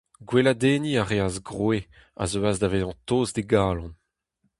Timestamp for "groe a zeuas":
1.47-2.57